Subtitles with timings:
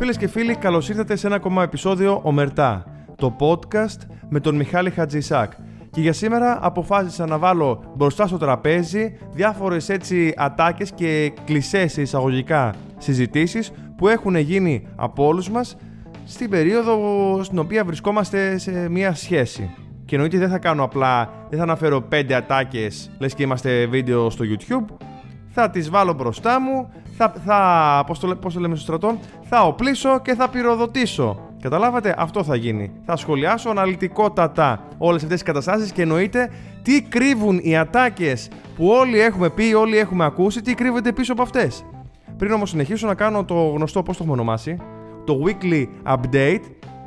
[0.00, 2.84] Φίλες και φίλοι, καλώς ήρθατε σε ένα ακόμα επεισόδιο Ομερτά,
[3.16, 5.52] το podcast με τον Μιχάλη Χατζησάκ.
[5.90, 12.74] Και για σήμερα αποφάσισα να βάλω μπροστά στο τραπέζι διάφορες έτσι ατάκες και κλισές εισαγωγικά
[12.98, 15.76] συζητήσεις που έχουν γίνει από όλους μας
[16.24, 16.98] στην περίοδο
[17.42, 19.70] στην οποία βρισκόμαστε σε μια σχέση.
[20.04, 24.30] Και εννοείται δεν θα κάνω απλά, δεν θα αναφέρω πέντε ατάκες λες και είμαστε βίντεο
[24.30, 25.09] στο YouTube.
[25.52, 29.62] Θα τις βάλω μπροστά μου, θα, θα πώς, το, πώς το λέμε στο στρατό, θα
[29.62, 31.40] οπλίσω και θα πυροδοτήσω.
[31.60, 32.92] Καταλάβατε, αυτό θα γίνει.
[33.04, 36.50] Θα σχολιάσω αναλυτικότατα όλες αυτές τις καταστάσεις και εννοείται
[36.82, 41.42] τι κρύβουν οι ατάκες που όλοι έχουμε πει, όλοι έχουμε ακούσει, τι κρύβεται πίσω από
[41.42, 41.84] αυτές.
[42.36, 44.76] Πριν όμως συνεχίσω να κάνω το γνωστό, πώς το έχουμε ονομάσει,
[45.24, 46.62] το weekly update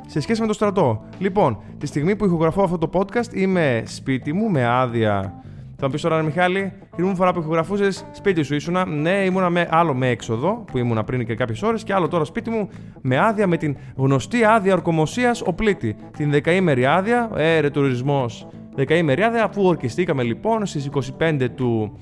[0.06, 1.04] σε σχέση με το στρατό.
[1.18, 5.43] Λοιπόν, τη στιγμή που ηχογραφώ αυτό το podcast είμαι σπίτι μου με άδεια.
[5.84, 8.86] Θα μου πεις τώρα, Μιχάλη, την μου φορά που ηχογραφούσες σπίτι σου ήσουνα.
[8.86, 12.24] Ναι, ήμουνα με, άλλο με έξοδο που ήμουνα πριν και κάποιες ώρες και άλλο τώρα
[12.24, 12.68] σπίτι μου
[13.00, 15.96] με άδεια με την γνωστή άδεια ορκομοσίας οπλίτη.
[16.16, 18.46] Την δεκαήμερη άδεια, ε, τουρισμός.
[18.74, 21.98] Δεκαήμερη άδεια, αφού ορκιστήκαμε λοιπόν στις 25 του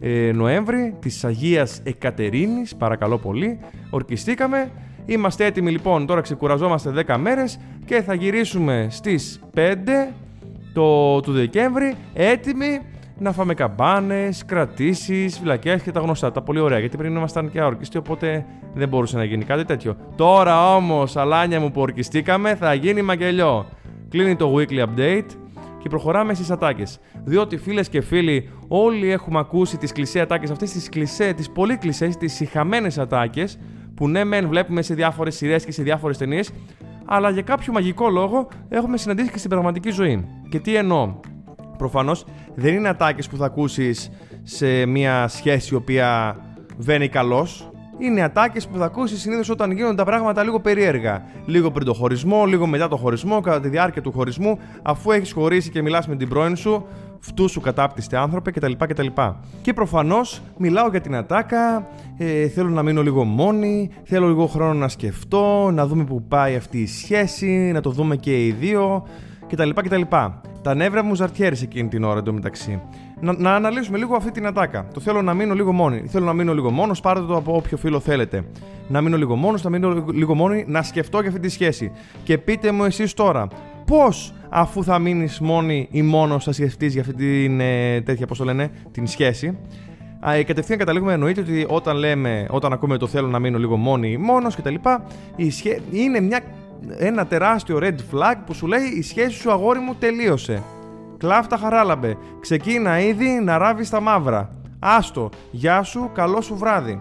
[0.00, 3.58] ε, Νοέμβρη της Αγίας Εκατερίνης, παρακαλώ πολύ,
[3.90, 4.70] ορκιστήκαμε
[5.06, 9.60] Είμαστε έτοιμοι λοιπόν, τώρα ξεκουραζόμαστε 10 μέρες και θα γυρίσουμε στις 5
[10.72, 12.80] το, του Δεκέμβρη έτοιμοι
[13.18, 16.32] να φάμε καμπάνες, κρατήσεις, φυλακές και τα γνωστά.
[16.32, 16.78] Τα πολύ ωραία.
[16.78, 19.96] Γιατί πριν ήμασταν και αορκιστοί, οπότε δεν μπορούσε να γίνει κάτι τέτοιο.
[20.16, 23.66] Τώρα όμως, αλάνια μου που ορκιστήκαμε, θα γίνει μαγελιό.
[24.08, 25.26] Κλείνει το weekly update
[25.78, 27.00] και προχωράμε στις ατάκες.
[27.24, 31.76] Διότι φίλες και φίλοι, όλοι έχουμε ακούσει τις κλεισέ ατάκες, αυτές τις κλεισέ, τις πολύ
[31.76, 33.58] κλεισέ, τις συχαμένες ατάκες
[33.94, 36.50] που ναι, μεν βλέπουμε σε διάφορες σειρές και σε διάφορες ταινίες,
[37.04, 40.26] αλλά για κάποιο μαγικό λόγο έχουμε συναντήσει και στην πραγματική ζωή.
[40.48, 41.14] Και τι εννοώ;
[41.78, 44.10] Προφανώς δεν είναι ατάκες που θα ακούσεις
[44.42, 46.36] σε μια σχέση η οποία
[46.76, 47.46] βαίνει καλώ.
[47.98, 51.22] Είναι ατάκες που θα ακούσεις συνήθως όταν γίνονται τα πράγματα λίγο περίεργα.
[51.46, 55.32] Λίγο πριν το χωρισμό, λίγο μετά το χωρισμό, κατά τη διάρκεια του χωρισμού, αφού έχεις
[55.32, 56.86] χωρίσει και μιλάς με την πρώην σου,
[57.18, 58.72] φτού σου κατάπτυστε άνθρωπε κτλ.
[58.78, 59.06] κτλ.
[59.62, 64.74] Και προφανώς μιλάω για την ατάκα, ε, θέλω να μείνω λίγο μόνη, θέλω λίγο χρόνο
[64.74, 69.06] να σκεφτώ, να δούμε που πάει αυτή η σχέση, να το δούμε και οι δύο
[69.48, 69.70] κτλ.
[69.70, 70.02] κτλ.
[70.62, 72.82] Τα νεύρα μου ζαρτιέρησε εκείνη την ώρα εντωμεταξύ.
[73.20, 74.86] Να, να αναλύσουμε λίγο αυτή την ατάκα.
[74.94, 76.02] Το θέλω να μείνω λίγο μόνη.
[76.06, 78.44] Θέλω να μείνω λίγο μόνος, πάρτε το από όποιο φίλο θέλετε.
[78.88, 81.92] Να μείνω λίγο μόνος, να μείνω λίγο μόνη, να σκεφτώ για αυτή τη σχέση.
[82.22, 83.48] Και πείτε μου εσείς τώρα,
[83.86, 88.38] πώς αφού θα μείνεις μόνη ή μόνος θα σκεφτείς για αυτή την ε, τέτοια, πώς
[88.38, 89.58] το λένε, την σχέση.
[90.20, 93.76] Α, ε, κατευθείαν καταλήγουμε εννοείται ότι όταν λέμε, όταν ακούμε το θέλω να μείνω λίγο
[93.76, 94.74] μόνη ή μόνος κτλ.
[95.50, 95.80] Σχέ...
[95.90, 96.40] Είναι μια,
[96.98, 100.62] ένα τεράστιο red flag που σου λέει η σχέση σου αγόρι μου τελείωσε.
[101.16, 102.16] Κλάφτα χαράλαμπε.
[102.40, 104.50] Ξεκίνα ήδη να ράβεις τα μαύρα.
[104.78, 105.28] Άστο.
[105.50, 107.00] Γεια σου, καλό σου βράδυ.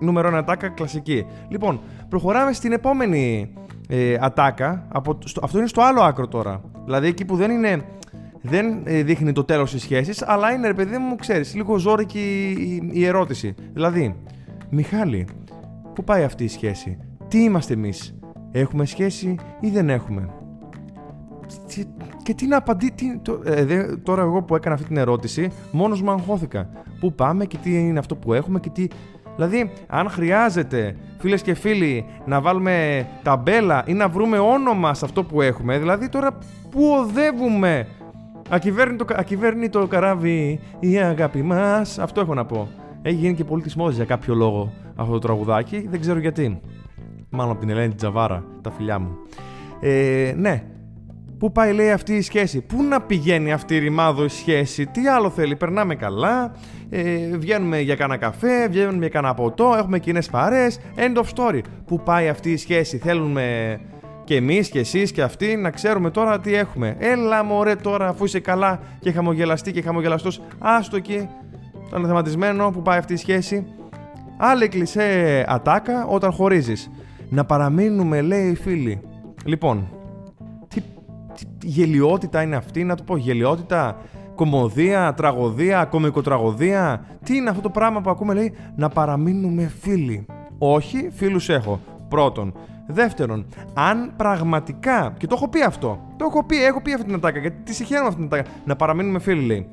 [0.00, 1.26] Νούμερο 1 ατάκα κλασική.
[1.48, 3.52] Λοιπόν, προχωράμε στην επόμενη
[3.88, 4.86] ε, ατάκα.
[4.92, 6.60] Από, στο, αυτό είναι στο άλλο άκρο τώρα.
[6.84, 7.84] Δηλαδή εκεί που δεν είναι.
[8.46, 12.54] Δεν ε, δείχνει το τέλος της σχέσης, αλλά είναι ρε παιδί μου, ξέρεις, λίγο ζώρικη
[12.58, 13.54] η, η, η ερώτηση.
[13.72, 14.16] Δηλαδή,
[14.70, 15.26] Μιχάλη,
[15.94, 16.98] πού πάει αυτή η σχέση,
[17.28, 18.14] τι είμαστε εμείς,
[18.60, 20.28] έχουμε σχέση ή δεν έχουμε.
[22.22, 23.20] Και τι να απαντήσει.
[23.44, 26.68] Ε, τώρα, εγώ που έκανα αυτή την ερώτηση, μόνος μου αγχώθηκα.
[27.00, 28.86] Πού πάμε και τι είναι αυτό που έχουμε και τι.
[29.36, 35.24] Δηλαδή, αν χρειάζεται, φίλες και φίλοι, να βάλουμε ταμπέλα ή να βρούμε όνομα σε αυτό
[35.24, 36.38] που έχουμε, δηλαδή τώρα
[36.70, 37.86] πού οδεύουμε;
[38.48, 41.98] Ακυβέρνητο, ακυβέρνητο καράβι η αγάπη μας.
[41.98, 42.68] Αυτό έχω να πω.
[43.02, 46.60] Έχει γίνει και πολύ τη για κάποιο λόγο αυτό το τραγουδάκι, δεν ξέρω γιατί.
[47.34, 49.16] Μάλλον από την Ελένη Τζαβάρα, τα φιλιά μου.
[49.80, 50.64] Ε, ναι,
[51.38, 55.08] Πού πάει λέει αυτή η σχέση, πού να πηγαίνει αυτή η ρημάδο η σχέση, τι
[55.08, 56.52] άλλο θέλει, περνάμε καλά,
[56.90, 60.66] ε, βγαίνουμε για κάνα καφέ, βγαίνουμε για κάνα ποτό, έχουμε κοινές παρέ.
[60.96, 61.60] End of story.
[61.86, 63.78] Πού πάει αυτή η σχέση, θέλουμε
[64.24, 66.96] και εμείς και εσείς και αυτοί να ξέρουμε τώρα τι έχουμε.
[66.98, 71.28] Έλα μωρέ τώρα, αφού είσαι καλά και χαμογελαστή και χαμογελαστός, άστο εκεί.
[71.90, 73.66] Το θεματισμένο που πάει αυτή η σχέση;
[74.36, 76.90] Άλλη κλεισέ ατάκα όταν χωρίζεις.
[77.28, 79.00] Να παραμείνουμε, λέει οι φίλοι.
[79.44, 79.88] Λοιπόν,
[80.68, 80.80] τι,
[81.34, 83.96] τι γελιότητα είναι αυτή, να το πω γελιότητα
[84.34, 87.04] κομμωδία, τραγωδία, κομικοτραγωδία.
[87.22, 90.26] Τι είναι αυτό το πράγμα που ακούμε, λέει, να παραμείνουμε φίλοι.
[90.58, 91.80] Όχι, φίλους έχω.
[92.08, 92.54] Πρώτον.
[92.86, 95.14] Δεύτερον, αν πραγματικά.
[95.18, 95.98] Και το έχω πει αυτό.
[96.16, 97.38] Το έχω πει, έχω πει αυτή την ατάκα.
[97.38, 98.50] Γιατί τη συγχαίρω αυτή την ατάκα.
[98.64, 99.68] Να παραμείνουμε φίλοι, λέει.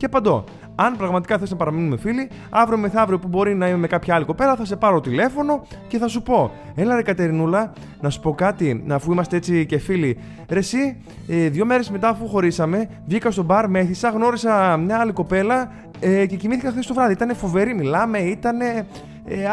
[0.00, 0.44] Και απαντώ.
[0.74, 4.24] Αν πραγματικά θες να παραμείνουμε φίλοι, αύριο μεθαύριο που μπορεί να είμαι με κάποια άλλη
[4.24, 8.34] κοπέλα, θα σε πάρω τηλέφωνο και θα σου πω: Έλα, ρε Κατερινούλα, να σου πω
[8.34, 10.18] κάτι, αφού είμαστε έτσι και φίλοι.
[10.48, 15.12] Ρε, εσύ, ε, δύο μέρες μετά αφού χωρίσαμε, βγήκα στο μπαρ, μέθησα, γνώρισα μια άλλη
[15.12, 17.12] κοπέλα ε, και κοιμήθηκα χθες το βράδυ.
[17.12, 18.86] Ήταν φοβερή, μιλάμε, ήταν ε,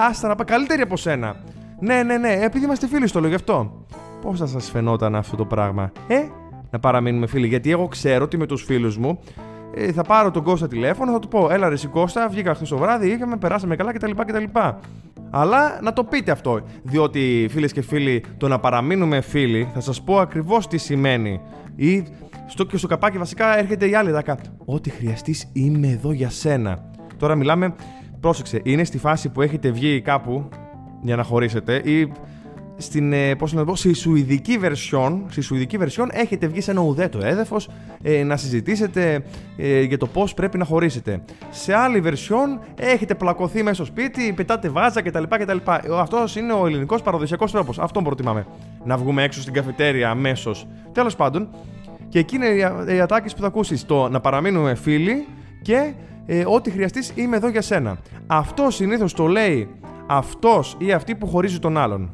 [0.09, 1.35] άστα να πάει καλύτερη από σένα.
[1.79, 3.85] Ναι, ναι, ναι, επειδή είμαστε φίλοι στο λέω γι' αυτό.
[4.21, 6.23] Πώς θα σας φαινόταν αυτό το πράγμα, Ε,
[6.71, 7.47] να παραμείνουμε φίλοι.
[7.47, 9.19] Γιατί εγώ ξέρω ότι με τους φίλους μου
[9.77, 12.77] ε, θα πάρω τον Κώστα τηλέφωνο, θα του πω: Έλα, ρε, Κώστα, βγήκα χθες το
[12.77, 14.11] βράδυ, είχαμε, περάσαμε καλά κτλ.
[14.11, 14.43] κτλ.
[15.29, 16.61] Αλλά να το πείτε αυτό.
[16.83, 21.41] Διότι φίλες και φίλοι, το να παραμείνουμε φίλοι, θα σας πω ακριβώς τι σημαίνει.
[21.75, 22.03] Ή
[22.47, 24.37] στο, και στο καπάκι βασικά έρχεται η άλλη δάκα.
[24.65, 26.91] Ό,τι χρειαστείς είμαι εδώ για σένα.
[27.17, 27.75] Τώρα μιλάμε,
[28.19, 30.49] πρόσεξε, είναι στη φάση που έχετε βγει κάπου
[31.01, 32.11] για να χωρίσετε ή
[32.77, 36.81] στην, ε, πώς να πω, στη σουηδική version, στη σουηδική version έχετε βγει σε ένα
[36.81, 37.69] ουδέτο έδεφος
[38.01, 39.23] ε, να συζητήσετε
[39.57, 41.21] ε, για το πώς πρέπει να χωρίσετε.
[41.49, 45.23] Σε άλλη version έχετε πλακωθεί μέσα στο σπίτι, πετάτε βάζα κτλ.
[45.29, 45.57] κτλ.
[45.99, 47.79] Αυτός είναι ο ελληνικός παραδοσιακός τρόπος.
[47.79, 48.45] Αυτόν προτιμάμε.
[48.83, 50.67] Να βγούμε έξω στην καφετέρια αμέσως.
[50.91, 51.49] Τέλος πάντων,
[52.09, 52.47] και εκεί είναι
[52.93, 53.85] οι ατάκες που θα ακούσεις.
[53.85, 55.27] Το να παραμείνουμε φίλοι
[55.61, 55.93] και
[56.25, 57.97] ε, ό,τι χρειαστείς είμαι εδώ για σένα.
[58.27, 59.67] Αυτό συνήθως το λέει
[60.07, 62.11] αυτός ή αυτή που χωρίζει τον άλλον.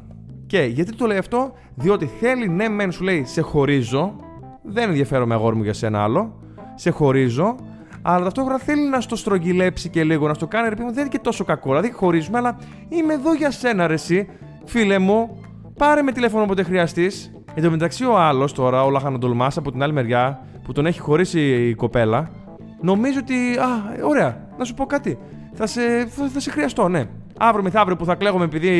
[0.54, 4.16] Και γιατί το λέει αυτό, διότι θέλει ναι, μεν σου λέει σε χωρίζω,
[4.62, 6.40] δεν ενδιαφέρομαι αγόρι μου για σένα άλλο,
[6.74, 7.56] σε χωρίζω,
[8.02, 11.08] αλλά ταυτόχρονα θέλει να στο στρογγυλέψει και λίγο, να στο κάνει ρε μου, δεν είναι
[11.08, 11.68] και τόσο κακό.
[11.68, 12.58] Δηλαδή χωρίζουμε, αλλά
[12.88, 14.28] είμαι εδώ για σένα, ρε, εσύ,
[14.64, 15.40] φίλε μου,
[15.76, 17.32] πάρε με τηλέφωνο όποτε χρειαστείς.
[17.54, 21.00] Εν τω μεταξύ, ο άλλος τώρα, ο Λαχανοτολμάς από την άλλη μεριά, που τον έχει
[21.00, 22.30] χωρίσει η κοπέλα,
[22.80, 23.34] νομίζω ότι.
[23.34, 23.66] Α,
[24.08, 25.18] ωραία, να σου πω κάτι.
[25.52, 27.08] Θα σε, θα, θα σε χρειαστώ, ναι
[27.38, 28.70] αύριο μεθαύριο που θα κλαίγομαι επειδή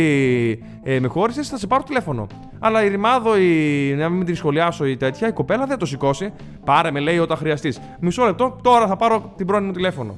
[0.83, 2.27] ε, με χώρισες, θα σε πάρω τηλέφωνο.
[2.59, 6.33] Αλλά η ρημάδο, η, να μην την σχολιάσω ή τέτοια, η κοπέλα δεν το σηκώσει.
[6.65, 7.81] Πάρε με, λέει όταν χρειαστείς.
[8.01, 10.17] Μισό λεπτό, τώρα θα πάρω την πρώην μου τηλέφωνο.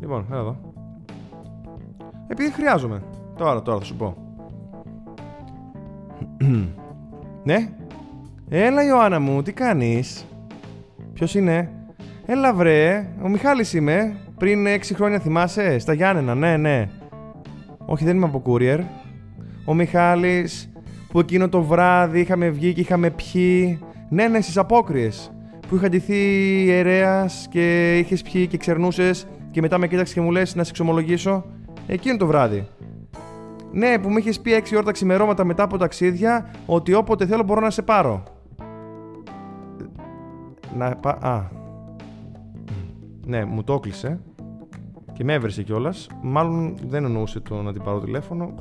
[0.00, 0.56] Λοιπόν, έλα εδώ.
[2.28, 3.02] Επειδή χρειάζομαι.
[3.36, 4.16] Τώρα, τώρα θα σου πω.
[7.48, 7.68] ναι.
[8.48, 10.26] Έλα Ιωάννα μου, τι κάνεις;
[11.12, 11.72] Ποιος είναι;
[12.26, 14.16] Έλα βρε, ο Μιχάλης είμαι.
[14.38, 16.88] Πριν 6 χρόνια θυμάσαι, στα Γιάννενα, ναι, ναι.
[17.90, 18.80] Όχι, δεν είμαι από courier.
[19.64, 20.70] Ο Μιχάλης
[21.08, 23.78] που εκείνο το βράδυ είχαμε βγει και είχαμε πιει.
[24.08, 25.32] Ναι, ναι, στις απόκριες.
[25.68, 26.16] Που είχα ντυθεί
[26.64, 30.70] ιερέας και είχες πιει και ξερνούσες και μετά με κοίταξες και μου λες να σε
[30.70, 31.44] εξομολογήσω.
[31.86, 32.66] Εκείνο το βράδυ.
[33.72, 37.42] Ναι, που μου είχες πει 6 ώρα τα ξημερώματα μετά από ταξίδια ότι όποτε θέλω
[37.42, 38.22] μπορώ να σε πάρω.
[40.76, 41.18] Να πα.
[41.20, 41.42] Α.
[43.26, 44.20] Ναι, μου το έκλεισε
[45.18, 46.06] και με έβρισε κιόλας.
[46.22, 48.54] Μάλλον δεν εννοούσε το να την πάρω τηλέφωνο.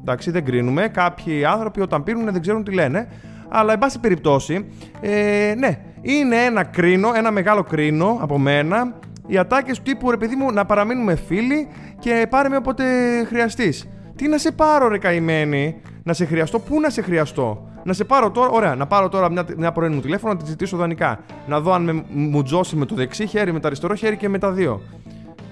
[0.00, 0.88] Εντάξει, δεν κρίνουμε.
[0.88, 3.08] Κάποιοι άνθρωποι όταν πίνουν δεν ξέρουν τι λένε.
[3.48, 4.66] Αλλά, εν πάση περιπτώσει,
[5.00, 8.94] ε, ναι, είναι ένα κρίνο, ένα μεγάλο κρίνο από μένα.
[9.26, 12.84] Οι ατάκες του τύπου ρε παιδί μου να παραμείνουμε φίλοι και πάρε με όποτε
[13.24, 13.88] χρειαστείς.
[14.16, 18.04] Τι να σε πάρω, ρε καημένη, να σε χρειαστώ, πού να σε χρειαστώ; Να σε
[18.04, 21.20] πάρω τώρα, ωραία, να πάρω τώρα μια, μια πρώην μου τηλέφωνο να τη ζητήσω δανεικά.
[21.46, 24.28] Να δω αν με, μου τζώσει με το δεξί χέρι, με το αριστερό χέρι και
[24.28, 24.80] με τα δύο.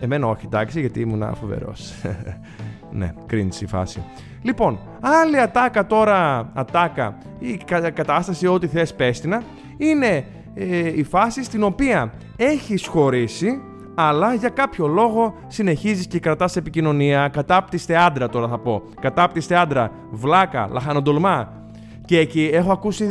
[0.03, 1.93] Εμένα όχι, εντάξει, γιατί ήμουν φοβερός.
[2.99, 4.03] ναι, cringe η φάση.
[4.43, 7.19] Λοιπόν, άλλη ατάκα τώρα, ατάκα.
[7.39, 7.61] Ή
[7.95, 9.43] κατάσταση, ό,τι θες πέστηνα,
[9.77, 13.61] είναι ε, η φάση στην οποία έχεις χωρίσει,
[13.95, 19.91] αλλά για κάποιο λόγο συνεχίζεις και κρατάς επικοινωνία, κατάπτυστε άντρα τώρα θα πω, κατάπτυστε άντρα,
[20.11, 21.62] βλάκα, λαχανοντολμά,
[22.13, 23.07] και εκεί έχω ακούσει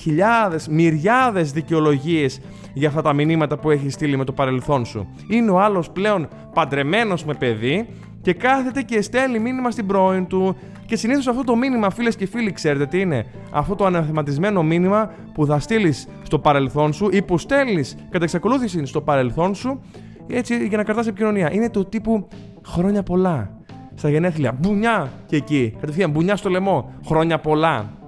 [0.00, 2.40] χιλιάδες, μυριάδες δικαιολογίες
[2.72, 5.06] για αυτά τα μηνύματα που έχεις στείλει με το παρελθόν σου.
[5.28, 7.88] Είναι ο άλλος πλέον παντρεμένος με παιδί
[8.20, 10.56] και κάθεται και στέλνει μήνυμα στην πρώην του.
[10.86, 15.10] Και συνήθως αυτό το μήνυμα, φίλες και φίλοι, ξέρετε τι είναι; Αυτό το αναθεματισμένο μήνυμα
[15.34, 19.82] που θα στείλεις στο παρελθόν σου ή που στέλνεις κατά εξακολούθηση στο παρελθόν σου
[20.26, 21.52] έτσι για να κρατάς επικοινωνία.
[21.52, 22.28] Είναι το τύπου
[22.66, 23.50] χρόνια πολλά.
[23.94, 25.74] Στα γενέθλια, μπουνιά και εκεί.
[25.80, 26.92] Κατευθείαν μπουνιά στο λαιμό.
[27.06, 28.00] Χρόνια πολλά.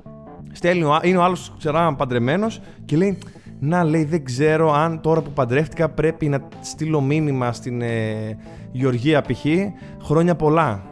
[0.55, 3.19] Στέλνει, είναι ο άλλος, ξέρω, παντρεμένος και λέει:
[3.61, 8.39] Να, λέει, δεν ξέρω αν τώρα που παντρεύτηκα πρέπει να στείλω μήνυμα στην ε,
[8.73, 9.45] Γεωργία π.χ.
[10.03, 10.83] Χρόνια πολλά.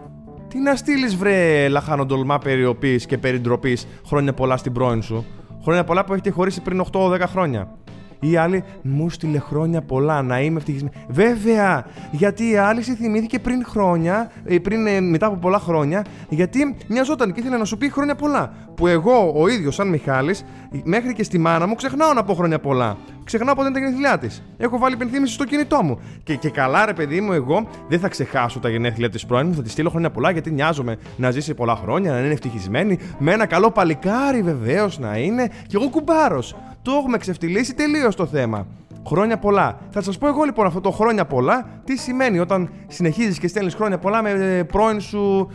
[0.48, 5.24] Τι να στείλεις, βρε λαχανοντολμά περιοπής και περιτροπής χρόνια πολλά στην πρώην σου.
[5.62, 7.81] Χρόνια πολλά που έχετε χωρίσει πριν 8-10 χρόνια.
[8.24, 10.94] Ή η άλλη μου στείλε χρόνια πολλά, να είμαι ευτυχισμένη.
[11.08, 16.04] Βέβαια, γιατί η άλλη σε θυμήθηκε πριν χρόνια, ε, πριν, ε, μετά από πολλά χρόνια,
[16.28, 18.52] γιατί μοιαζόταν και ήθελε να σου πει χρόνια πολλά.
[18.74, 20.44] Που εγώ ο ίδιος, σαν Μιχάλης,
[20.84, 22.96] μέχρι και στη μάνα μου ξεχνάω να πω χρόνια πολλά.
[23.24, 24.42] Ξεχνάω πότε είναι τα γενέθλιά της.
[24.56, 25.98] Έχω βάλει υπενθύμηση στο κινητό μου.
[26.22, 29.54] Και, και καλά, ρε παιδί μου, εγώ δεν θα ξεχάσω τα γενέθλια της πρώην μου.
[29.54, 32.98] Θα της στείλω χρόνια πολλά γιατί νοιάζομαι να ζήσει πολλά χρόνια, να είναι ευτυχισμένη.
[33.18, 35.48] Με ένα καλό παλικάρι βεβαίως να είναι.
[35.66, 36.56] Και εγώ κουμπάρος.
[36.82, 38.66] Το έχουμε ξεφτυλίσει τελείως το θέμα.
[39.06, 39.78] Χρόνια πολλά.
[39.90, 43.74] Θα σας πω εγώ λοιπόν αυτό το χρόνια πολλά τι σημαίνει όταν συνεχίζεις και στέλνεις
[43.74, 45.48] χρόνια πολλά με ε, πρώην σου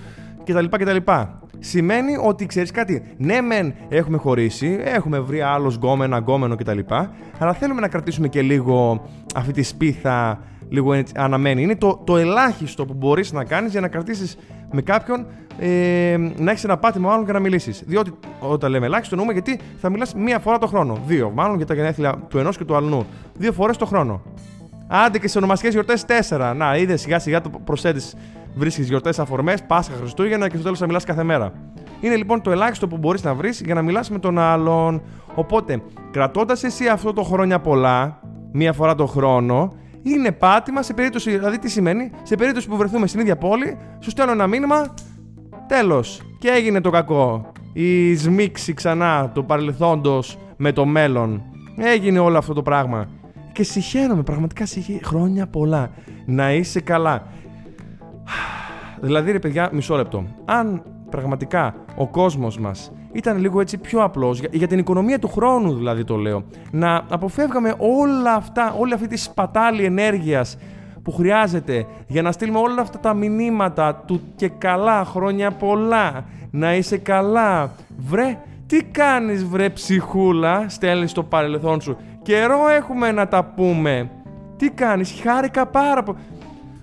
[0.44, 0.66] κτλ.
[0.66, 0.98] κτλ.
[1.60, 3.04] Σημαίνει ότι ξέρεις κάτι.
[3.18, 6.80] Ναι, μεν έχουμε χωρίσει, έχουμε βρει άλλο γκόμενα, γκόμενο κτλ.
[7.40, 10.40] Αλλά θέλουμε να κρατήσουμε και λίγο αυτή τη σπίθα
[10.70, 11.62] λίγο έτσι, αναμένει.
[11.62, 14.38] Είναι το, το ελάχιστο που μπορείς να κάνεις για να κρατήσεις
[14.72, 15.26] με κάποιον
[15.60, 17.84] ε, να έχεις ένα πάτημα μάλλον και να μιλήσεις.
[17.86, 20.98] Διότι όταν λέμε ελάχιστο, εννοούμε γιατί θα μιλάς μία φορά το χρόνο.
[21.06, 23.06] Δύο, μάλλον για τα γενέθλια του ενός και του αλλού.
[23.34, 24.22] Δύο φορές το χρόνο.
[24.88, 26.54] Άντε και σε ονομαστικές γιορτές τέσσερα.
[26.54, 28.16] Να, είδε σιγά σιγά το προσθέτεις.
[28.56, 31.52] Βρίσκεις γιορτές αφορμές, Πάσχα, Χριστούγεννα και στο τέλος θα μιλάς κάθε μέρα.
[32.02, 35.02] Είναι λοιπόν το ελάχιστο που μπορείς να βρεις για να μιλάς με τον άλλον.
[35.36, 35.82] Οπότε,
[36.12, 38.20] κρατώντας εσύ αυτό το χρόνια πολλά,
[38.52, 39.74] μία φορά το χρόνο,
[40.12, 41.30] είναι πάτημα σε περίπτωση.
[41.30, 44.94] Δηλαδή, τι σημαίνει, σε περίπτωση που βρεθούμε στην ίδια πόλη, σου στέλνω ένα μήνυμα.
[45.68, 46.22] Τέλος.
[46.40, 47.52] Και έγινε το κακό.
[47.74, 51.42] Η σμίξη ξανά του παρελθόντος με το μέλλον.
[51.78, 53.08] Έγινε όλο αυτό το πράγμα.
[53.52, 55.06] Και συγχαίρομαι, πραγματικά συγχαίρομαι.
[55.06, 55.92] Χρόνια πολλά.
[56.26, 57.28] Να είσαι καλά.
[59.02, 60.26] Δηλαδή, ρε παιδιά, μισό λεπτό.
[60.46, 65.74] Αν πραγματικά ο κόσμος μας ήταν λίγο έτσι πιο απλός, για, την οικονομία του χρόνου
[65.74, 70.58] δηλαδή το λέω, να αποφεύγαμε όλα αυτά, όλη αυτή τη σπατάλη ενέργειας
[71.04, 76.76] που χρειάζεται για να στείλουμε όλα αυτά τα μηνύματα του και καλά χρόνια πολλά, να
[76.76, 77.72] είσαι καλά.
[77.98, 78.38] Βρε,
[78.68, 81.98] τι κάνεις βρε ψυχούλα, στέλνεις στο παρελθόν σου.
[82.22, 84.10] Καιρό έχουμε να τα πούμε.
[84.58, 86.18] Τι κάνεις, χάρηκα πάρα πολύ.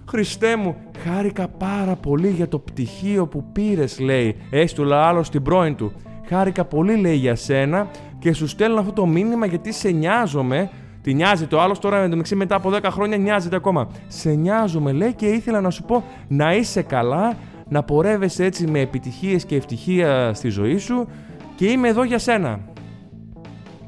[0.09, 4.37] Χριστέ μου, χάρηκα πάρα πολύ για το πτυχίο που πήρες, λέει.
[4.51, 5.93] Έστειλα άλλο στην πρώην του.
[6.29, 10.71] Χάρηκα πολύ, λέει, για σένα και σου στέλνω αυτό το μήνυμα γιατί σε νοιάζομαι.
[11.03, 13.89] Τη νοιάζει το άλλος τώρα με το μετά από 10 χρόνια νοιάζεται ακόμα.
[14.07, 17.37] Σε νοιάζομαι, λέει, και ήθελα να σου πω να είσαι καλά,
[17.69, 21.09] να πορεύεσαι έτσι με επιτυχίες και ευτυχία στη ζωή σου
[21.55, 22.61] και είμαι εδώ για σένα.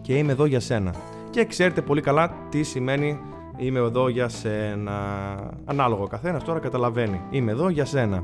[0.00, 0.94] Και είμαι εδώ για σένα.
[1.30, 3.18] Και ξέρετε πολύ καλά τι σημαίνει
[3.56, 4.92] Είμαι εδώ για σένα.
[5.64, 7.20] Ανάλογο ο καθένας τώρα καταλαβαίνει.
[7.30, 8.22] Είμαι εδώ για σένα.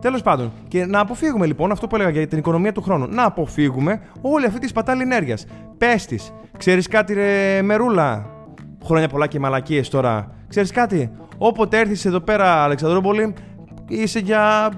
[0.00, 3.06] Τέλος πάντων, και να αποφύγουμε λοιπόν αυτό που έλεγα για την οικονομία του χρόνου.
[3.06, 5.46] Να αποφύγουμε όλη αυτή τη σπατάλη ενέργειας.
[5.78, 8.30] Πες της, ξέρεις κάτι, ρε Μερούλα;
[8.84, 10.30] Χρόνια πολλά και μαλακίες τώρα.
[10.48, 13.34] Ξέρεις κάτι, όποτε έρθεις εδώ πέρα, Αλεξανδρούπολη,
[13.88, 14.70] είσαι για.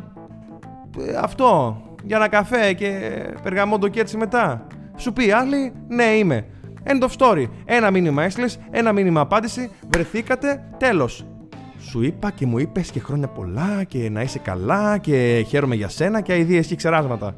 [0.98, 1.76] Ε, αυτό.
[2.04, 2.98] Για ένα καφέ και
[3.42, 4.66] περγαμόντο και έτσι μετά.
[4.96, 6.44] Σου πει άλλη, ναι είμαι.
[6.90, 7.44] End of story.
[7.64, 11.26] Ένα μήνυμα έστειλες, ένα μήνυμα απάντηση, βρεθήκατε, τέλος.
[11.78, 15.88] Σου είπα και μου είπες και χρόνια πολλά και να είσαι καλά και χαίρομαι για
[15.88, 17.34] σένα και αειδίε και ξεράσματα.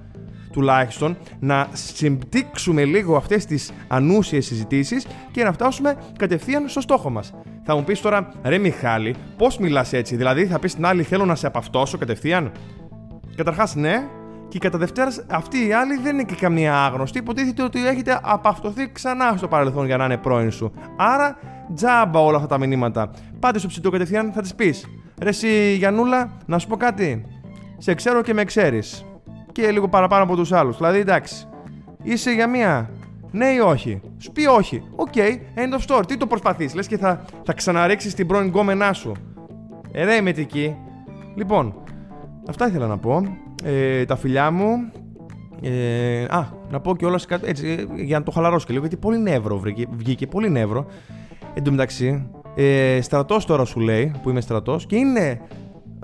[0.52, 7.34] Τουλάχιστον να συμπτύξουμε λίγο αυτές τις ανούσιες συζητήσεις και να φτάσουμε κατευθείαν στο στόχο μας.
[7.64, 11.24] Θα μου πεις τώρα, ρε Μιχάλη, πώς μιλάς έτσι, δηλαδή θα πεις στην άλλη, θέλω
[11.24, 12.52] να σε απαυτώσω κατευθείαν.
[13.36, 14.08] Καταρχάς, ναι,
[14.50, 17.18] και κατά δεύτερον, αυτή η άλλη δεν είναι και καμία άγνωστη.
[17.18, 20.72] Υποτίθεται ότι έχετε απαυτωθεί ξανά στο παρελθόν για να είναι πρώην σου.
[20.96, 21.38] Άρα,
[21.74, 23.10] τζάμπα όλα αυτά τα μηνύματα.
[23.38, 24.86] Πάτε στο ψητό κατευθείαν, θα τη πεις.
[25.22, 27.24] Ρε, εσύ Γιαννούλα, να σου πω κάτι.
[27.78, 29.04] Σε ξέρω και με ξέρεις.
[29.52, 30.76] Και λίγο παραπάνω από τους άλλους.
[30.76, 31.48] Δηλαδή, εντάξει.
[32.02, 32.90] Είσαι για μία.
[33.30, 34.00] Ναι ή όχι.
[34.18, 34.82] Σου πει όχι.
[34.96, 36.06] Ok, okay, end of story.
[36.06, 39.12] Τι το προσπαθείς, λες και θα, θα ξαναρίξεις την πρώην γκόμενά σου.
[39.92, 40.32] Ε, ρε,
[41.34, 41.74] Λοιπόν,
[42.48, 43.22] αυτά ήθελα να πω
[43.64, 44.90] ε, τα φιλιά μου.
[45.62, 49.18] Ε, α, να πω και όλα έτσι, για να το χαλαρώσω και λίγο, γιατί πολύ
[49.18, 50.86] νεύρο βγήκε, βγήκε πολύ νεύρο.
[51.54, 55.40] Εν τω μεταξύ, ε, στρατός τώρα σου λέει, που είμαι στρατός, και είναι.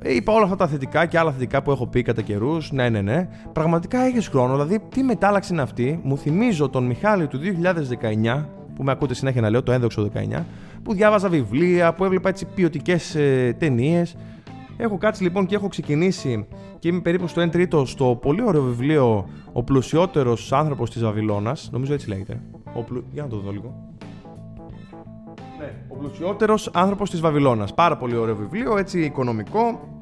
[0.02, 2.72] Ε, είπα όλα αυτά τα θετικά και άλλα θετικά που έχω πει κατά καιρούς.
[2.72, 3.28] Ναι, ναι, ναι.
[3.52, 4.52] Πραγματικά έχεις χρόνο.
[4.52, 6.00] Δηλαδή, τι μετάλλαξη είναι αυτή.
[6.02, 8.44] Μου θυμίζω τον Μιχάλη του 2019,
[8.75, 10.44] που με ακούτε συνέχεια να λέω, το ένδοξο 19,
[10.82, 14.16] που διάβαζα βιβλία, που έβλεπα έτσι ποιοτικές ε, ταινίες.
[14.76, 16.47] Έχω κάτσει λοιπόν και έχω ξεκινήσει
[16.78, 21.68] και είμαι περίπου στο 1 τρίτο στο πολύ ωραίο βιβλίο Ο πλουσιότερος άνθρωπος της Βαβυλώνας.
[21.73, 22.40] Νομίζω έτσι λέγεται.
[22.75, 23.04] Ο πλου...
[23.12, 23.95] Για να το δω λίγο.
[25.59, 27.75] Ναι, ο πλουσιότερος άνθρωπος της Βαβυλώνας.
[27.75, 29.95] Πάρα πολύ ωραίο βιβλίο, έτσι οικονομικό.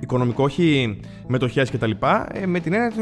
[0.00, 1.90] Οικονομικό, όχι μετοχές κτλ.
[2.32, 2.92] Ε, με την έννοια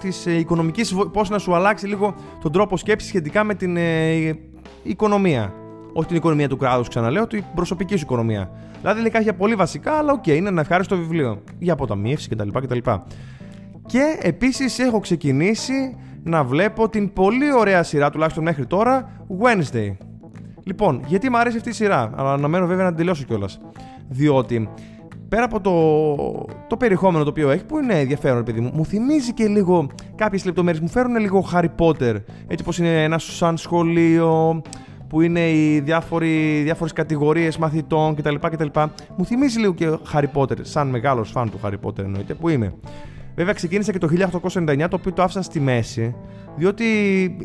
[0.00, 4.38] της ε, οικονομικής, πώς να σου αλλάξει λίγο τον τρόπο σκέψης σχετικά με την ε,
[4.82, 5.59] οικονομία
[5.92, 8.50] όχι την οικονομία του κράτους, ξαναλέω, την προσωπική σου οικονομία.
[8.80, 11.42] Δηλαδή λέει κάποια πολύ βασικά, αλλά ok, okay, είναι ένα ευχάριστο βιβλίο.
[11.58, 12.48] Για αποταμίευση κτλ.
[12.48, 12.78] κτλ.
[13.86, 19.96] Και επίσης έχω ξεκινήσει να βλέπω την πολύ ωραία σειρά, τουλάχιστον μέχρι τώρα, Wednesday.
[20.64, 23.60] Λοιπόν, γιατί μου αρέσει αυτή η σειρά, αλλά αναμένω βέβαια να την τελειώσω κιόλας.
[24.08, 24.68] Διότι
[25.28, 25.74] πέρα από το,
[26.66, 30.44] το περιεχόμενο το οποίο έχει, που είναι ενδιαφέρον, παιδί μου, μου θυμίζει και λίγο κάποιες
[30.44, 30.82] λεπτομέρειες.
[30.82, 32.16] Μου φέρουν λίγο Harry Potter.
[32.46, 34.62] Έτσι πως είναι ένα σαν σχολείο,
[35.10, 38.80] που είναι οι διάφοροι, διάφορες κατηγορίες μαθητών κτλ, κτλ.
[39.16, 42.74] Μου θυμίζει λίγο και Harry Potter, σαν μεγάλος φαν του Harry Potter εννοείται, που είμαι.
[43.34, 46.14] Βέβαια ξεκίνησα και το 1899, το οποίο το άφησα στη μέση,
[46.56, 46.84] διότι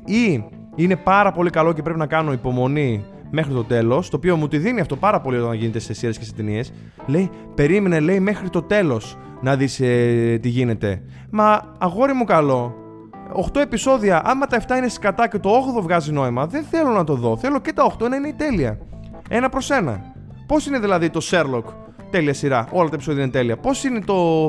[0.05, 0.43] ή
[0.75, 4.47] είναι πάρα πολύ καλό και πρέπει να κάνω υπομονή μέχρι το τέλος, το οποίο μου
[4.47, 6.73] τη δίνει αυτό πάρα πολύ όταν γίνεται σε σειρές και σε ταινίες.
[7.05, 11.01] Λέει, περίμενε, λέει, μέχρι το τέλος να δεις ε, τι γίνεται.
[11.29, 12.75] Μα αγόρι μου καλό,
[13.33, 17.03] 8 επεισόδια, άμα τα 7 είναι σκατά και το 8ο βγάζει νόημα, δεν θέλω να
[17.03, 17.37] το δω.
[17.37, 18.77] Θέλω και τα 8 να είναι τέλεια.
[19.29, 20.13] Ένα προς ένα.
[20.47, 21.63] Πώς είναι δηλαδή το Sherlock,
[22.09, 23.57] τέλεια σειρά, όλα τα επεισόδια είναι τέλεια.
[23.57, 24.45] Πώς είναι το,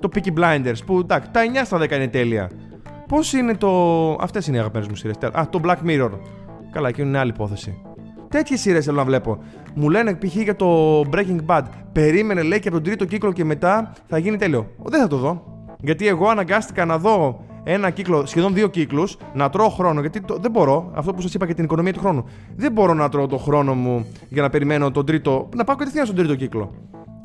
[0.00, 2.50] το Peaky Blinders, που εντάξει, τα 9 στα 10 είναι τέλεια.
[3.08, 3.68] Πώς είναι το.
[4.20, 5.16] Αυτές είναι οι αγαπημένες μου σειρές.
[5.32, 6.10] Α, το Black Mirror.
[6.72, 7.82] Καλά, εκεί είναι άλλη υπόθεση.
[8.28, 9.38] Τέτοιες σειρές θέλω να βλέπω.
[9.74, 10.34] Μου λένε π.χ.
[10.34, 11.62] για το Breaking Bad.
[11.92, 14.70] Περίμενε, λέει, και από τον τρίτο κύκλο και μετά θα γίνει τέλειο.
[14.82, 15.42] Δεν θα το δω.
[15.80, 20.00] Γιατί εγώ αναγκάστηκα να δω ένα κύκλο, σχεδόν δύο κύκλους, να τρώω χρόνο.
[20.00, 22.24] Γιατί το, δεν μπορώ, αυτό που σας είπα για την οικονομία του χρόνου.
[22.56, 25.48] Δεν μπορώ να τρώω το χρόνο μου για να περιμένω τον τρίτο.
[25.54, 26.74] Να πάω κατευθείαν στον τρίτο κύκλο.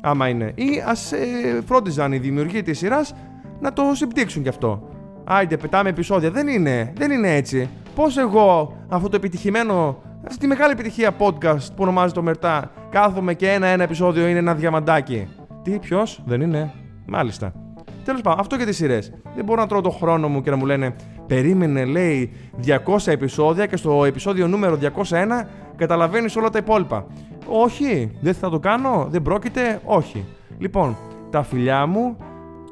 [0.02, 0.52] Άμα είναι.
[0.54, 1.18] Ή ας ε,
[1.66, 3.14] φρόντιζαν οι δημιουργοί της σειράς
[3.60, 4.88] να το συμπτύξουν κι αυτό.
[5.24, 6.30] Άιντε, πετάμε επεισόδια.
[6.30, 7.68] Δεν είναι, δεν είναι έτσι.
[7.94, 13.50] Πώς εγώ αυτό το επιτυχημένο, αυτή τη μεγάλη επιτυχία podcast που ονομάζεται Μερτά, κάθομαι και
[13.50, 15.28] ένα-ένα επεισόδιο είναι ένα διαμαντάκι.
[15.62, 16.72] Τι, ποιος, δεν είναι.
[17.06, 17.63] Μάλιστα.
[18.04, 19.12] Τέλος πάντων, αυτό για τις σειρές.
[19.34, 20.94] Δεν μπορώ να τρώω το χρόνο μου και να μου λένε
[21.26, 22.32] Περίμενε, λέει,
[22.66, 25.46] 200 επεισόδια και στο επεισόδιο νούμερο 201
[25.76, 27.06] καταλαβαίνεις όλα τα υπόλοιπα.
[27.48, 30.24] Όχι, δεν θα το κάνω, δεν πρόκειται, όχι.
[30.58, 30.96] Λοιπόν,
[31.30, 32.16] τα φιλιά μου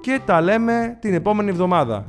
[0.00, 2.06] και τα λέμε την επόμενη εβδομάδα.